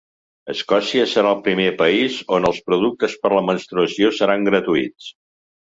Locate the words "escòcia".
0.53-1.03